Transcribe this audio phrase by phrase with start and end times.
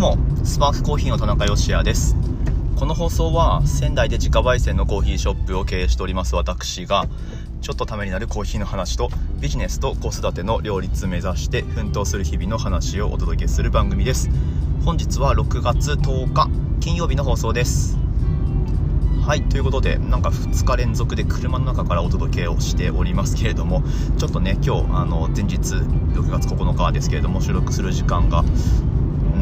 [0.00, 2.14] どうも、スパークコーヒーの田中芳也です。
[2.76, 7.08] この放送は仙台で自家焙煎のコーヒーショップを経営しております私が、
[7.62, 14.30] ちょっとためになるコーヒーの話とビジネスと子育ての両立目指して奮闘する日々の話をお届けする番組です。
[14.84, 17.98] 本日は6月10日金曜日の放送です。
[19.26, 23.82] はい、ということで、なんか2日連続で車の中からお届けをしておりますけれども、
[24.16, 28.44] ちょっとね、今日、あの、前日、6月9日ですけれども、収録する時間が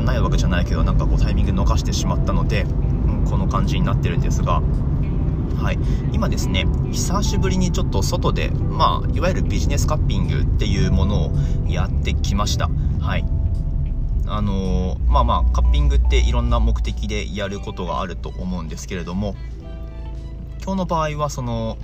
[0.06, 2.66] ないわけじゃないけど、なんかこうタイミング逃してしまったので、う
[3.12, 4.62] ん、この感じになってるんですが、
[5.60, 5.78] はい、
[6.12, 11.32] 今ですね、久しぶりにちょっと外で、まあ、いわゆるビジネスカッピングっていうものを
[11.68, 12.70] やってきました。
[13.00, 13.24] はい。
[14.28, 19.36] あのー、まあまあ、カッピングっていろんな目的でやることがあると思うんですけれども、
[20.64, 21.78] 今日の場合はその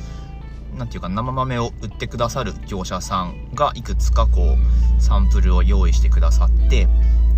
[0.77, 4.57] 何て言うか生豆を売ってくださる業者さんがいくつかこ
[4.99, 6.89] うサンプルを用意してくださって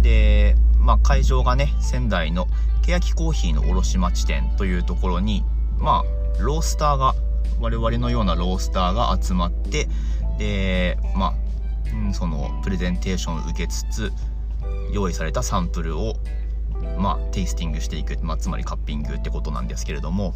[0.01, 2.47] で、まあ、会場がね仙台の
[2.83, 5.43] 欅コーヒーの卸町店というところに
[5.79, 6.05] ま
[6.39, 7.15] あロースターが
[7.61, 9.89] 我々のようなロースターが集まって
[10.39, 11.35] でまあ、
[12.07, 14.13] うん、そのプレゼンテーションを受けつつ
[14.93, 16.17] 用意されたサンプルを
[16.99, 20.35] まあテイスティングしていく、まあ、つまりカッピングってことなんですけれども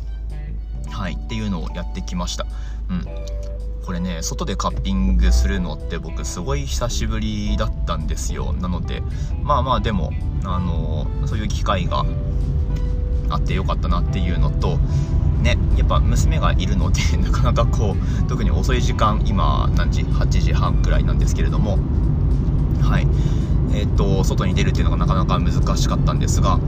[0.91, 2.47] はいっていうのをやってきました。
[2.89, 3.58] うん。
[3.89, 8.53] これね外でカッピングするのって僕すごい久しぶりだったんですよ。
[8.53, 9.03] なので
[9.43, 10.13] まあまあでも
[10.45, 12.05] あのそういう機会が
[13.31, 14.77] あってよかったなっていうのと
[15.41, 21.79] ねやっぱ娘がいるので なかなかこう特に遅い時間今何時？8時半くらいなんですけれども
[22.83, 23.09] はい。
[23.73, 26.61] えー、っと外に出るっていうのがなかなか難しかったんですが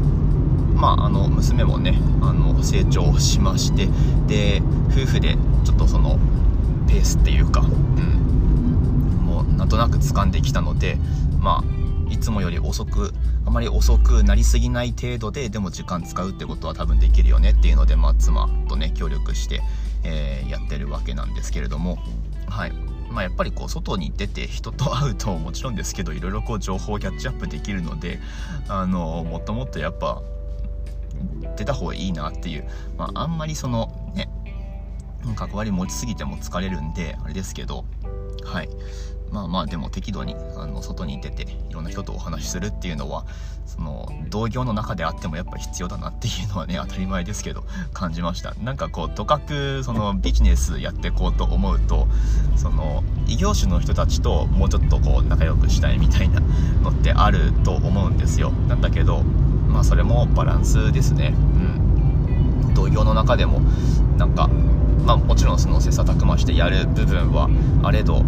[0.75, 3.91] まあ、あの娘もねあの成長しまして
[4.27, 6.19] で夫婦でちょっとその
[7.11, 7.71] スっていうか、うん、
[9.25, 10.97] もうなんとなく掴んできたので
[11.39, 13.13] まあいつもより遅く
[13.47, 19.61] あまり遅くなりすぎない程度ででも時間使うってことは多分できるよねっていうので、まあ、妻とね協力して、
[20.05, 21.99] えー、やってるわけなんですけれども。
[22.49, 22.73] はい。
[23.11, 28.21] まあ、やっぱりこう外に出て人と会うともちろんですけどいろいろこう情報をキャッチアップできるので
[28.69, 30.23] あのもっともっとやっぱ
[31.57, 34.29] 出た方がいいなっていう、まあ、あんまりそのね
[35.37, 37.85] 関わり持ちすぎても疲れるんであれですけど。
[38.45, 38.69] はい。
[39.31, 43.25] まあまあでも適度にあの外に出ていろんな人とお話しするっていうのは
[43.65, 48.55] その同業の中であってもやっぱ必要だなっていうのはね当たり前ですけど感じました。
[48.55, 52.09] なんかこうとかくそのビジネスやっていこうと思うと
[52.57, 56.41] その異業種の人たちともうちょっとこう仲良くしたいみたいな
[56.83, 58.51] のってあると思うんですよ。
[58.51, 61.35] なんだけどまあそれもバランスですね。
[62.75, 63.61] 同業の中でも
[64.17, 64.49] なんか
[65.05, 67.49] まあもちろんその切磋琢磨してやる部分は
[67.83, 68.25] あれど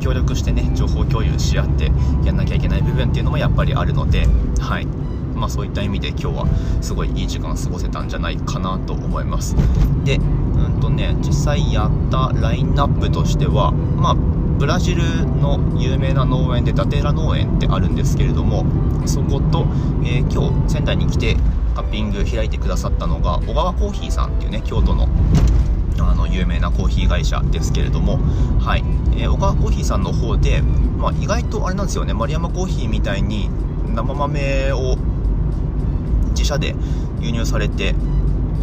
[0.00, 1.90] 協力してね情報共有し合って
[2.24, 4.26] やんなきゃいけない部分っていうのもやっぱりあるので
[4.60, 4.86] はい。
[5.40, 6.46] まあそういった意味で今日は
[6.82, 9.56] すごいいい時間過ごせたんじゃないかなと思います。
[10.04, 18.66] でうんとね実際やったラインナップとしてはまあブラジルの有名な農園でダテラ農園ってあるんですけれども
[19.06, 19.66] そこと、
[20.04, 21.38] えー、今日仙台に来て
[21.74, 25.08] カッピング開いてくださったのが小川コーヒーさんっていうね京都の
[25.98, 28.18] あの有名なコーヒー会社ですけれども、
[28.58, 28.84] はい。
[29.12, 32.14] えー、小川コーヒーさんの方で、まあ、意外とあれなんですよね。
[32.14, 33.50] 丸山コーヒーみたいに
[33.94, 34.96] 生豆を
[36.30, 36.74] 自社で
[37.20, 37.94] 輸入されて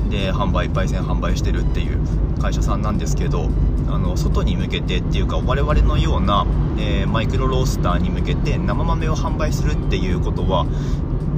[0.09, 1.99] で販売焙煎販売してるっていう
[2.41, 3.49] 会社さんなんですけど
[3.89, 6.45] あの外に向けてっていうか我々のような、
[6.79, 10.65] えー、マイクロロースターに向けて生豆を販売するっていうことは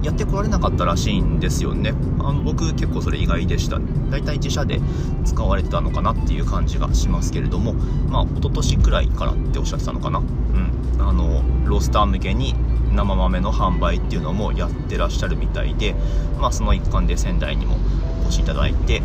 [0.03, 1.93] やってこられなかったらしいんですよね。
[2.19, 3.79] あの僕結構それ意外でした。
[4.09, 4.79] 大体自社で
[5.25, 7.73] 使われてたのかなっていう感じがしますけれども。
[8.09, 10.19] まあ一昨年くらいからっておっしゃってたのかな。
[10.19, 11.01] うん。
[11.01, 12.55] あのロスター向けに
[12.93, 15.95] 生豆の販売っていうのもやってらっしゃるみたいで。
[16.39, 17.77] まあその一環で仙台にも
[18.23, 19.01] お越しいただいて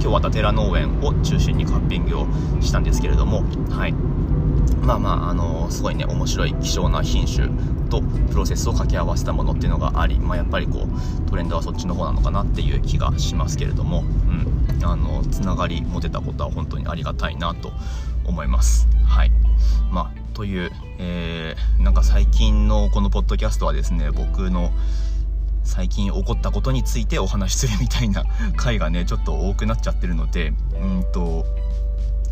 [0.00, 2.26] 今日は寺農園を中心にカッピングを
[2.60, 3.92] したんですけれども、はい。
[4.80, 7.48] まあまあ、あのー、すごいね、面白い希少な品種
[7.88, 14.84] とプロセスを掛け合わせたものっていうのがあり、まあ、やっぱりこう、トレンドはそっちの方なのかなっていう気がしますけれども、うん。
[14.84, 17.72] あの、つながり持てたことは本当にありがたいなと
[18.24, 18.88] 思います。
[19.04, 19.32] はい。
[19.90, 24.70] まあ、という、えー、なんか最近のこのポッドキャストはですね、僕の
[25.68, 28.24] 最近起こったことについてお話しするみたいな
[28.56, 31.44] 回がねちょっと多くなっちゃってるのでうんと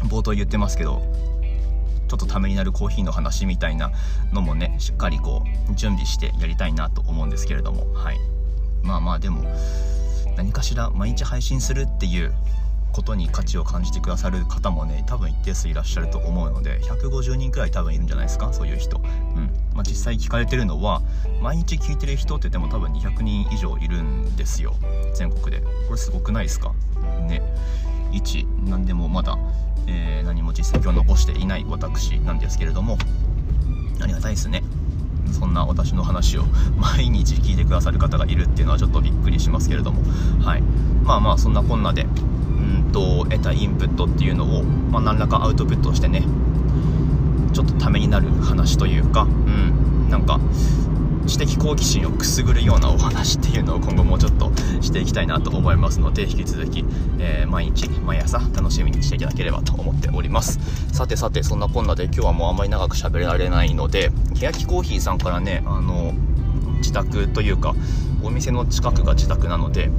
[0.04, 1.02] 冒頭言ってますけど
[2.08, 3.92] ちょっとためになるコーヒーの話みたいな
[4.32, 7.92] のもねしっかりこう準備してやりたいなと思うんですけれども。
[7.94, 8.18] はい。
[8.82, 9.42] まあまあでも
[10.36, 12.32] 何かしら毎日配信するっていう
[12.92, 18.52] ことに価値を感じてくださる方もね多分一定数いらっしゃると思うので150人くらい多分いるんじゃないですか？
[18.52, 19.50] そういう人、うん。
[19.74, 21.02] まあ、実際聞かれてるのは
[21.42, 24.74] 毎日聞いてる人ってでも多分200人以上いるんですよ。
[25.14, 25.60] 全国で。
[25.88, 26.72] これすごくないですか？
[27.26, 27.42] ね。
[28.16, 29.38] 1何でもまだ、
[29.86, 32.98] えー、何も実績を残していない私なんですけれども
[34.00, 34.62] ありがたいですね。
[35.32, 36.44] そんな私の話を
[36.78, 40.02] 毎日聞いてくださる方がいるっていうのはちょっとびっくりしますけれども。
[40.40, 40.62] はい。
[41.04, 46.24] まあまあそんなこんなでうんと得たインプットっていうのを、まあ、何らかアウトプットしてね
[47.52, 50.10] ちょっとためになる話というかうん。
[50.10, 50.38] なんか
[51.26, 54.50] 知的好奇心をくすぐるようなお話っていうのを今後もうちょっと
[54.80, 56.84] していきたいなと思いますので引き続き、
[57.18, 60.58] えー、毎日毎朝楽しみにしていただければと思っております。
[60.94, 66.14] さてさてそんなこんなで今日はもうあんまり長く喋られないので欅コーヒーさんからねあの
[66.78, 67.74] 自宅というか
[68.22, 69.90] お店の近くが自宅なので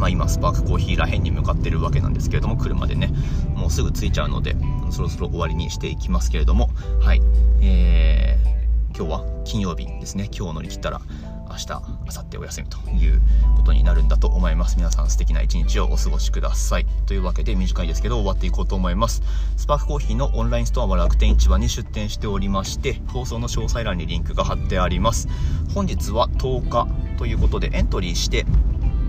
[0.00, 3.12] まあ、今スパークコーヒーらへんに向かってるわけなんですけれども車でね
[3.54, 4.56] もうすぐ着いちゃうので
[4.90, 6.70] そろそろ終わりにしていきますけれども
[7.00, 7.20] はい。
[7.60, 8.59] えー、
[8.96, 10.28] 今日は金曜日ですね。
[10.36, 11.00] 今日乗り切ったら
[11.48, 11.76] 明日明
[12.06, 13.20] 後日お休みという
[13.56, 14.76] ことになるんだと思います。
[14.76, 16.86] 皆さん素敵な一日をお過ごしください。
[17.06, 19.22] というわけで短いですけど終わっていこうと思います。
[19.56, 25.28] スパークコーヒーのオンラインストアは楽天市場に出店しておりまして放送の詳細欄にリンクが貼ってあります。
[25.74, 26.88] 本日は10日
[27.18, 28.46] ということでエントリーして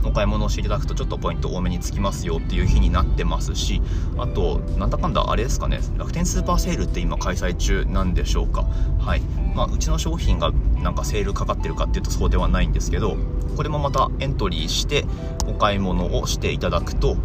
[0.04, 3.82] お買い物をしていただくとちょっとポイント多めにつきますよっていう日になってますし
[4.18, 8.66] あとなんだかんだあれですかね楽天スーパーセールって今開催中なんでしょうか。
[9.00, 9.22] はい。
[9.56, 10.52] まあうちの商品が
[10.82, 13.18] なんかセールかかってるかっていうとそうではないんですけど
[13.56, 15.06] これもまたエントリーして
[15.48, 17.18] お買い物をしていただくと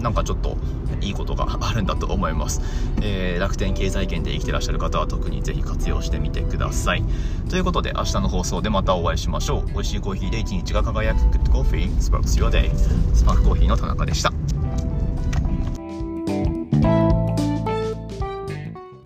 [0.00, 0.56] なんかちょっと
[1.00, 2.60] いいことがあるんだと思います、
[3.02, 7.04] えー、楽天経済圏で生きてらっしゃる方は特にぜひ活用してみてください。
[7.48, 9.66] ということで明日の放送でまたお会いしましょう。
[9.72, 11.20] 美味しいコーヒーで一日が輝く。
[11.20, 11.88] Good Coffee.
[11.98, 12.74] Sparks Your Day.
[13.14, 14.32] スパークコーヒーの田中でした。